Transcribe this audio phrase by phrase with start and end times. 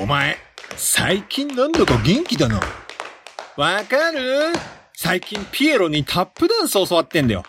[0.00, 0.36] お前、
[0.76, 2.60] 最近なんだか元気だな。
[3.56, 4.52] わかる？
[4.96, 7.44] 最近ピエロにタップダンス教わってんだよ。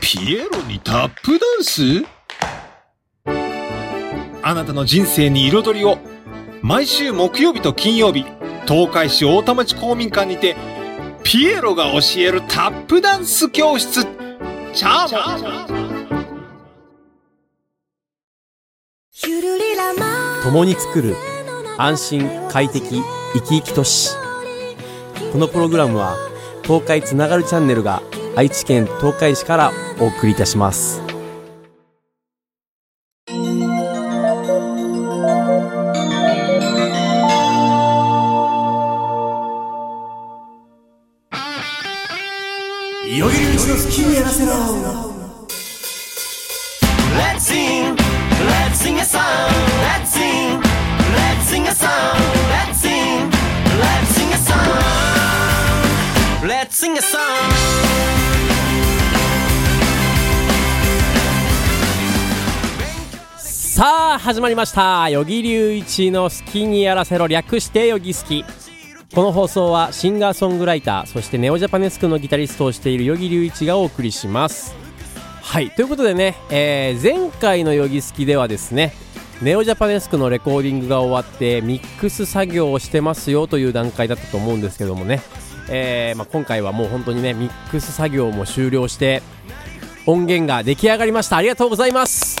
[0.00, 2.04] ピエロにタップダンス？
[4.42, 5.98] あなたの人生に彩りを。
[6.62, 8.24] 毎週木曜日と金曜日、
[8.66, 10.56] 東海市大田町公民館にて、
[11.22, 14.04] ピエロが教えるタップダンス教室。
[14.74, 15.20] チャーモ
[15.64, 15.68] ン
[20.42, 21.14] 共に作る
[21.80, 23.00] 安心快適
[23.34, 24.10] 生き生き都市
[25.32, 26.16] このプログラムは
[26.64, 28.02] 東海つながるチャンネルが
[28.34, 31.00] 愛知県東海市からお送りいたします。
[43.06, 45.07] いよいようちの好きにやらせろ。
[56.98, 57.20] A song.
[63.38, 65.04] さあ始まりました。
[65.04, 68.44] 与木隆一の好きにやらせろ略してよぎ好き
[69.14, 74.74] この放送はシンガーソングライターそしてネオジャパネスクのギタリストをしている与木隆一がお送りします。
[75.42, 78.92] はいということでね、えー前回のヨギ好きではですね
[79.40, 85.22] ネオジャパネスクのレコーディングが終わってミックス作業をしてますよという段階だったと思うんですけどもね、
[85.70, 89.22] えーまあ、今回はもう本当にねミックス作業も終了して
[90.06, 91.36] 音源が出来上がりました。
[91.36, 92.38] ありがとうございます。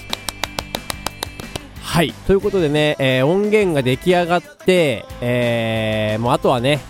[1.82, 2.12] はい。
[2.26, 6.80] ということでね、えー音源が出来上がって、えーもうあとはね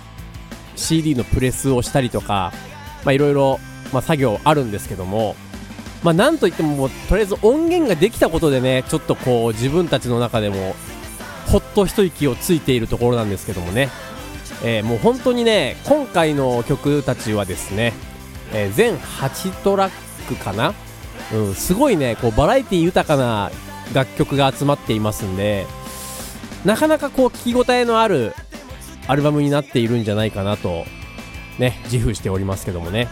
[0.77, 2.53] CD のプレスをしたりとか
[3.07, 3.59] いろいろ、
[3.93, 5.35] 作業あるんですけども
[6.05, 10.75] まあなんといってももうとりあえず音源ができたことでねちょっとこう自分たちの中でも
[11.47, 13.89] ほっと一息をついているところなんですけどもね、
[14.65, 17.93] えーもう本当にね今回の曲たちはですね、
[18.53, 19.93] えー全8トラッ
[20.29, 20.75] クかな、
[21.33, 23.51] うん、すごいねこうバラエティ豊かな
[23.95, 25.67] 楽曲が集まっていますんで
[26.65, 28.35] なかなかこう聞き応えのある
[29.07, 30.85] アルバムになっているんじゃないかなと
[31.59, 33.09] ね自負しておりますけどもね。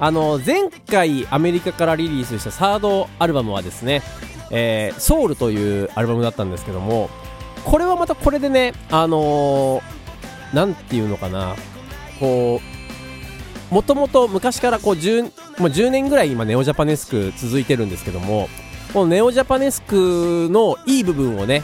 [0.00, 4.02] あの前回アメリカからリリースしたサードアルバムはですね、
[4.52, 7.10] えーソウルというアルバムだったんですけども
[7.64, 9.97] これはまたこれでねあのー
[10.52, 11.56] なんていうのかな。
[12.18, 12.60] こ
[13.70, 15.32] うもともと昔からこう 10, もう
[15.68, 18.48] 10年ぐらい今ネオジャパネスク続いてるんですけども
[18.94, 21.62] このネオジャパネスクのいい部分をね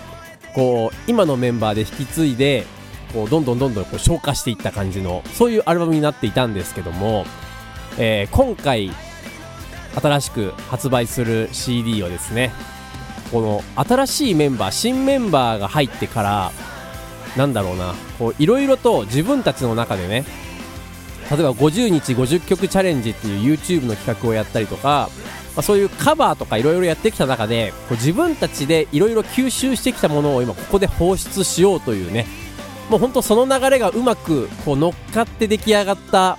[0.55, 2.67] こう今のメンバーで引き継いで
[3.13, 7.25] こうどんどんどんどんこう消化していった感じのそういうアルバムになっていたんですけども、
[7.99, 8.91] えー今回
[9.95, 12.53] 新しく発売する CD をですね
[13.31, 16.53] この新しいメンバー新メンバーが入ってから
[17.37, 17.95] なんだろうな。
[18.19, 20.25] こういろいろと自分たちの中でね
[21.31, 25.09] 例えば50日50曲チャレンジっていう YouTube の企画をやったりとか、
[25.57, 32.27] まあ、そういうカバーとかいろいろやってきた中でこう自分たちでいろいろ吸収してきたものを今ここで放出しようというね
[32.91, 36.39] もう本当その流れがうまくこう乗っかって出来上がった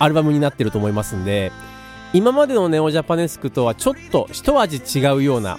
[0.00, 1.52] アルバムになってると思いますんで
[2.12, 5.58] 今までのネオジャパネスクとはちょっと一味違うような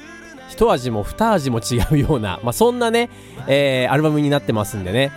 [0.56, 3.10] 一味も二味も違うような、まあ、そんなね、
[3.48, 5.12] えーアルバムになってますんでね。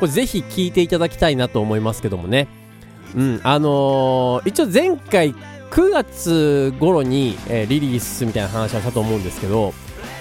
[0.00, 2.48] これぜひ聴いていただきたいなと思いますけどもね。
[3.14, 5.34] うんあのー一応前回
[5.70, 9.72] 9月頃に、えーリリースみたいな話はしたと思うんですけど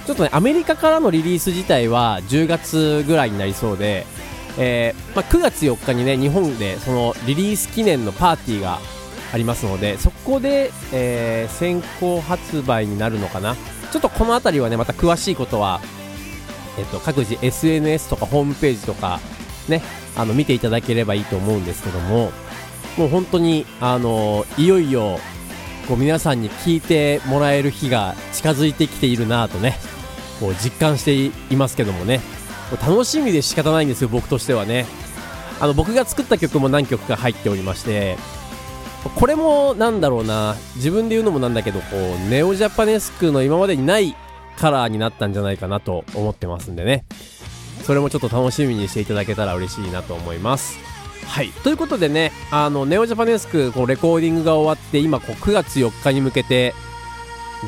[0.06, 4.06] ちょっとねアメリカからのリリース自体は10月ぐらいになりそうで、
[4.60, 8.80] えーまあ、9月4日にね日本でそのリリース記念のパーティーが
[9.34, 13.56] ありますのでそこで、え先行発売になるのかな。
[13.92, 15.82] ちょっとこの辺りはねまた詳しいことは、
[16.78, 19.20] えっと、各自 SNS とかホームページとか
[19.68, 19.82] ね
[20.16, 22.32] あの見ていただければいいと思うんですけども
[22.98, 25.20] もう本当にあのいよいよ
[25.88, 29.78] こう皆さんに聞いてもらえる日が近づいてきているなとね
[30.40, 32.22] こう実感していますけどもね。
[32.70, 34.86] こう楽しみで仕方ないんですよ僕としてはね。
[35.60, 38.18] あの僕が作った曲も何曲か入っておりまして
[39.16, 40.56] これもなんだろうな。
[40.76, 44.16] 自分で言うのもなんだけどこうネオジャパネスクの今までにない
[44.58, 47.06] カラーになったんじゃないかなと思ってますんでね。
[47.84, 50.78] それもちょっと楽しみにしていただけたら嬉しいなと思います。
[51.26, 51.50] はい。
[51.64, 56.74] ということでねあのネオジャパネスクこうレコーディングが終わって今こう9月4日に向けて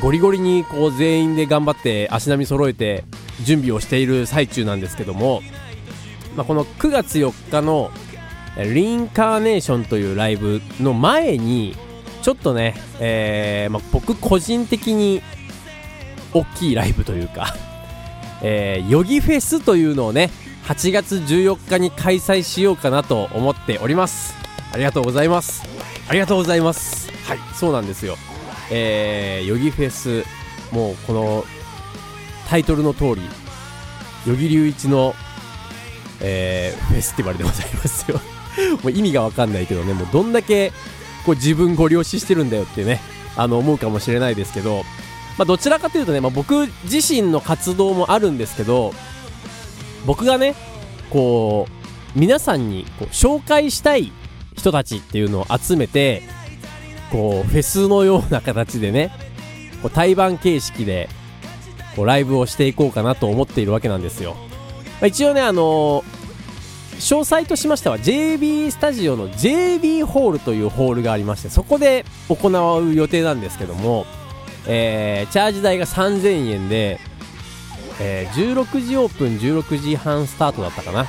[0.00, 3.04] ゴリゴリにこう全員で頑張って足並み揃えて
[3.44, 5.42] 準備をしている最中なんですけども、
[6.36, 7.90] まあ、この9月4日の
[8.56, 11.76] リンカーネーションというライブの前に
[12.22, 15.22] ちょっとね、えーまあ、僕個人的に
[16.32, 17.54] 大きいライブというか
[18.44, 20.28] えー、ヨギフェスというのをね、
[20.64, 24.34] 8月14日に開催しようかなと思っております。
[24.72, 25.62] ありがとうございます。
[26.08, 27.08] ありがとうございます。
[27.24, 28.16] はい、そうなんですよ。
[28.70, 30.24] えー、ヨギフェス、
[30.72, 31.44] もうこの
[32.48, 33.22] タイトルの通り、
[34.26, 35.14] ヨギ隆一の、
[36.22, 38.20] えーフェスティバルでございますよ。
[38.82, 40.72] もう意味がわかんないけどね、もうどんだけ
[41.24, 43.00] こう自分ご了承してるんだよってね、
[43.36, 44.84] あの思うかもしれないですけど、
[45.38, 48.92] まあ、どちらかというとね、まあ、僕自身の活動もあるんですけど、
[50.06, 50.54] 僕がね、
[51.10, 51.66] こ
[52.14, 54.12] う、皆さんにこう紹介したい
[54.54, 56.22] 人たちっていうのを集めて、
[57.10, 59.10] こう、フェスのような形でね、
[59.82, 61.08] こう対バン形式で、
[61.96, 64.36] こう、ライブをしていこうかなと思っているわけなんですよ。
[65.02, 66.22] まあ、一応ね、あのー
[67.02, 74.06] 詳細としましては JB スタジオの JB ホールというホールがありましてそこで行う予定なんですけども、
[74.68, 77.00] えーチャージ代が3000円で、
[78.00, 81.06] えー16時オープン16時半スタートだったかな。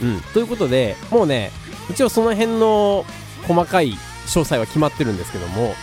[0.00, 0.20] うん。
[0.32, 1.50] ということでもうね
[1.90, 3.04] 一応その辺の
[3.46, 3.98] 細かい詳
[4.38, 5.74] 細は決まってるんですけども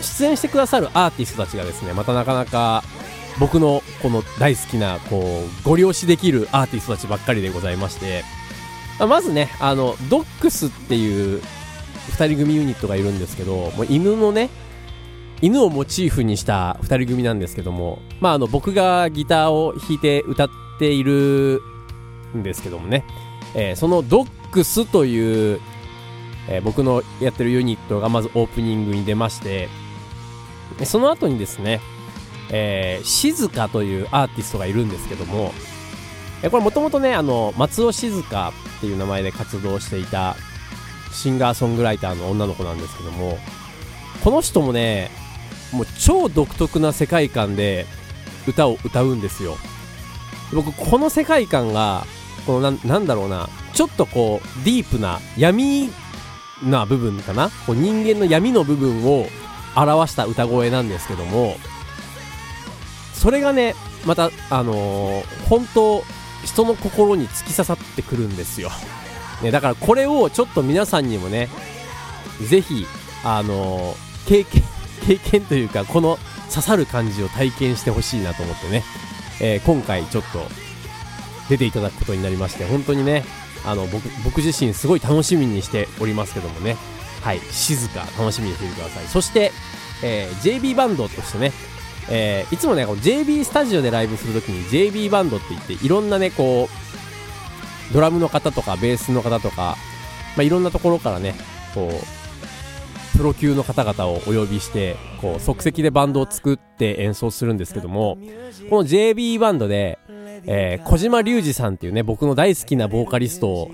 [0.00, 2.82] 出演してくださるアーティストたちがですねまたなかなか
[3.40, 8.24] 僕のこの大好きなこうご了承できるアーティストたちばっかりでございまして
[8.98, 11.42] まずねあのドックスっていう
[12.10, 14.50] 2人組ユニットがいるんですけどもう犬のね
[15.40, 21.60] 犬をモチーフにした2人組なんですけどもまああの僕がギターを弾いて歌っている
[22.36, 23.04] んですけどもね、
[23.54, 25.60] えーそのドックスという、
[26.48, 29.68] えー僕のやってるユニットがまずオープニングに出まして
[30.84, 31.80] その後にですね
[32.50, 35.52] えー、静香というアーティストがいるんですけども、
[36.42, 40.36] えこれもともとね、あの、松尾静香っていう名前で活動していた
[41.12, 43.38] シンガーソングライターの女の子なんですけども、
[44.24, 45.10] この人もね、
[45.72, 47.86] もう超独特な世界観で
[48.46, 49.56] 歌を歌うんですよ。
[50.52, 52.04] 僕、この世界観が、
[52.46, 55.90] このななんだろうな、ちょっとこう、ディープな闇
[56.62, 57.50] な部分かな？
[57.66, 59.26] こう人間の闇の部分を
[59.74, 61.56] 表した歌声なんですけども、
[63.22, 66.02] それがね、また、あのー本当、
[66.44, 68.68] 人の心に突き刺さってくるんですよ。
[69.42, 71.48] ね、だからこれをちょっと皆さんにもね、
[72.48, 72.84] ぜひ、
[73.22, 74.62] あのー経験、
[75.06, 76.18] 経験というか、この
[76.50, 78.82] 刺さる感じを体験してほしいなと思ってね、
[79.40, 80.44] えー今回ちょっと
[81.48, 83.24] 出ていただくことになりまして、本当にね、
[83.64, 86.76] あの、僕、僕自身すごい楽しみにしておりますけどもね、
[87.20, 89.04] はい、静か楽しみにしていてください。
[89.06, 89.52] そして、
[90.02, 91.52] えー JB バンドとしてね、
[92.14, 96.68] えーいつもね、JB スタジオでライブするときに JB バンドって言って、いろんなね、こ
[97.90, 99.76] う、ドラムの方とか、ベースの方とか、
[100.36, 101.34] まあ、いろんなところからね、
[101.74, 108.18] こう、プロ級の方々をお呼びして、こう、即席でバンドを作って演奏するんですけども、
[108.68, 109.98] この JB バンドで、
[110.44, 113.70] えー小島隆二さんっていうね、僕の大好きなボーカリストを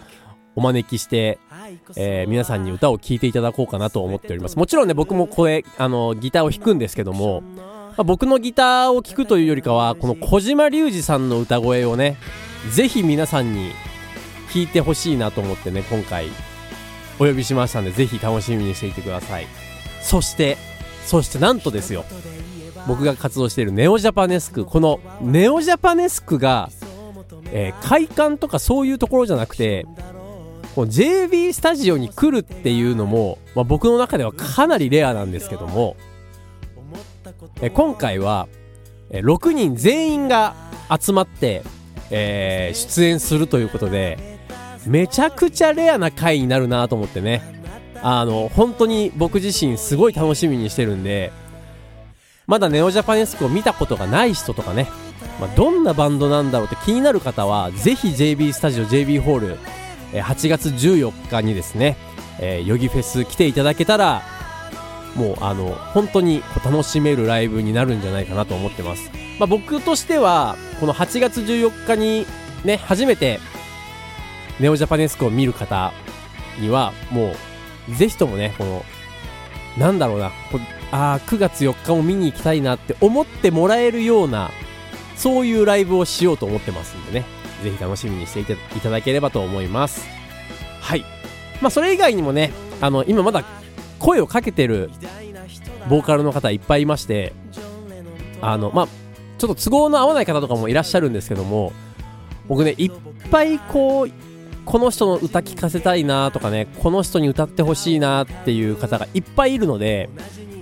[0.55, 1.39] お招きして、
[1.97, 4.57] えー皆さんに歌を聴いていただこうかなと思っております。
[4.57, 7.43] もちろんね、僕も声、あの、ギターを弾くんですけども、
[7.99, 12.17] まあ僕のギターを聴くというよりかは、この小島隆二さんの歌声をね、
[12.71, 13.73] ぜひ皆さんに
[14.55, 16.29] 聴いてほしいなと思ってね、今回
[17.19, 19.49] お呼びしましたんで、ぜひ楽しみにしていてください。
[20.01, 20.57] そして、
[21.07, 22.05] そしてなんとですよ、
[22.87, 26.71] 僕が活動しているネオジャパネスク、このネオジャパネスクが、
[27.51, 29.87] えー会館とかそういうところじゃなくて、
[30.77, 35.97] この JB スタジオに来るっていうのも、まあ、僕の中ではかなりレアなんですけども、
[37.61, 38.49] え今回は、
[39.11, 40.55] え6人全員が
[40.91, 41.63] 集まって、
[42.11, 44.39] えー出演するということで、
[44.87, 47.43] めちゃくちゃレアな回になるなと思ってね、
[48.03, 51.33] あの、本当に僕自身すごい楽しみにしてるんで、
[52.47, 54.89] まだネオジャパネスクを見たことがない人とかね、
[55.41, 59.59] まあ、どんなバンドなんだろうって気になる方は、ぜひ JB スタジオ JB ホール、
[60.13, 61.97] 8月14日にですね、
[62.41, 64.23] えー、ヨギフェス来ていただけたら、
[65.15, 69.11] もうあの、本当に楽しめるライブになるんじゃないかなと思ってます。
[69.39, 72.27] まあ、僕としては、この8月14日に
[72.65, 73.41] ね、初めて、
[74.61, 75.93] ネオジャパネスクを見る方
[76.61, 77.35] には、も
[77.89, 78.85] う、ぜひともね、この、
[79.79, 80.59] なんだろうな、こ
[80.91, 84.51] あ9月4日も見に行きたいなって思ってもらえるような、
[85.17, 87.27] そういうライブをしようと思ってますんでね、
[87.63, 90.07] ぜひ楽しみにしていていただければと思います。
[90.81, 91.05] はい。
[91.61, 93.45] まあ、それ以外にもね、あの、今まだ
[93.99, 94.91] 声をかけてる
[95.89, 97.33] ボーカルの方いっぱいいまして、
[98.41, 98.89] あの、まあ、
[99.39, 101.73] ちょっと都合の合わない方とかもいらっしゃるんですけども、
[102.49, 102.93] 僕ね、いっ
[103.31, 104.11] ぱいこう、
[104.65, 110.11] この人の歌聴かせたいなとかね、この人に歌ってほしいなっていう方がいっぱいいるので、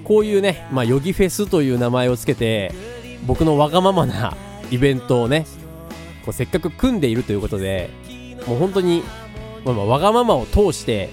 [0.05, 2.73] こういうね、まあ、ヨギフェスという名前をつけて、
[3.27, 4.37] 僕のわがままな
[4.71, 5.47] イベントをね
[6.25, 7.91] こうせっかく組んでいるということで
[8.47, 9.03] もう本当に、
[9.65, 11.09] まあわがままを通して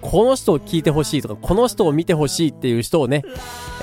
[0.00, 3.24] この人を聞いてほしいとかこの人を見てほしいっていう人をね、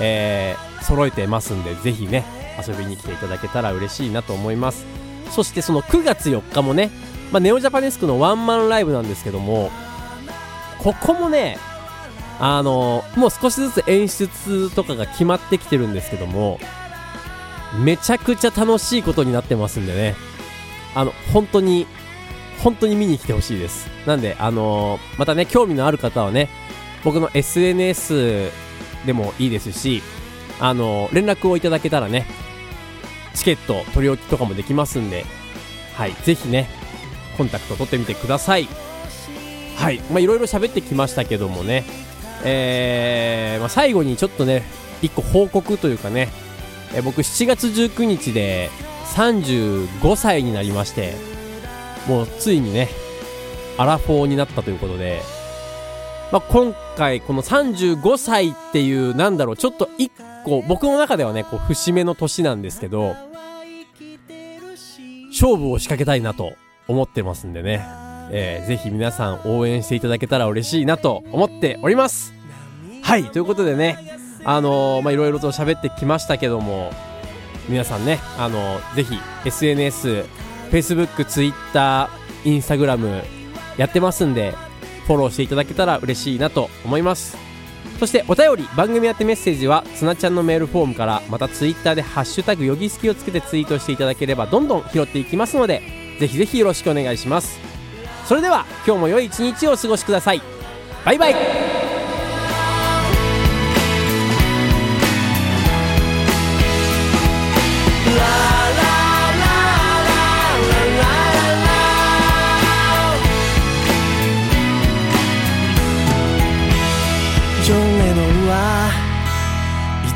[0.00, 2.24] えー、揃えてますんでぜひね
[2.66, 4.86] 遊びに来ていただけたら嬉しいなと思います。
[5.30, 6.90] そしてその9月4日もね、
[7.32, 9.70] まあ、ネオジャパネスクのワンマンライブなんですけども
[10.78, 11.58] ここもね
[12.38, 16.60] あのもう少しずつ演出とかが決まってきてるんですけども
[17.82, 20.14] めちゃくちゃ楽しいことになってますんでね。
[20.94, 21.86] あの本当に
[22.62, 23.88] 本当に見に来てほしいです。
[24.06, 26.48] なんであのーまたね興味のある方はね
[27.04, 28.50] 僕の SNS
[29.04, 30.02] でもいいですし
[30.58, 32.26] あのー連絡をいただけたらね
[33.34, 35.24] チケット取り置きとかもできますんで
[35.94, 36.68] はいぜひね
[37.36, 38.68] コンタクト取ってみてください。
[39.76, 41.84] はいまあいろいろ喋ってきましたけどもね
[42.44, 44.62] えーまあ、最後にちょっとね
[45.02, 46.28] 一個報告というかね
[46.94, 48.70] え僕7月19日で
[49.14, 51.14] 35歳になりまして
[52.08, 52.88] もうついにね
[53.78, 55.20] アラフォーになったということで、
[56.32, 60.10] まあ、今回この35歳っていうなんだろうちょっと一
[60.44, 63.14] 個僕の中ではねこう節目の年なんですけど
[65.30, 66.54] 勝負を仕掛けたいなと
[66.88, 67.84] 思ってますんでね、
[68.30, 72.32] えーぜひ皆さん応援していただけたら嬉しいなと思っております。
[73.02, 73.98] はいということでね
[74.44, 76.90] あのーまいろいろと喋ってきましたけども
[77.68, 80.24] 皆さんねあのーぜひ SNS
[80.70, 82.08] Facebook、Twitter、
[82.44, 83.22] Instagram
[83.76, 84.54] やってますんで
[85.06, 87.36] フォローしていただけたら嬉しいなと思います。
[87.98, 95.80] そしてお便り番組宛てメッセージはつなちゃんのメールフォームからまた Twitter で「ハッシュタグよぎすき」をつけてツイートしていただければどんどん拾っていきますので
[96.20, 97.58] ぜひぜひよろしくお願いします。
[98.26, 100.42] それでは今日も良い一日をお過ごしください。
[101.04, 101.32] バイバイ。
[101.32, 101.38] ジ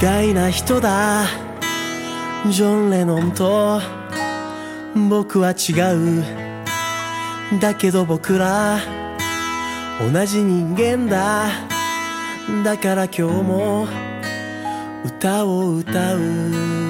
[0.01, 1.27] 大な人だ。
[2.51, 3.83] ジョン・レノンと
[5.11, 7.61] 僕は違う。
[7.61, 8.79] だけど僕ら
[10.01, 11.51] 同じ人間だ。
[12.65, 13.87] だから今日も
[15.05, 16.90] 歌を歌う。